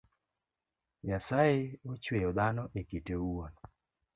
[1.07, 1.59] Nyasaye
[1.91, 3.53] ochueyo dhano ekite owuon